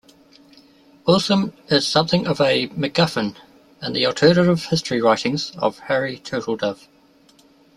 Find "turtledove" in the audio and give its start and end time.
6.17-6.87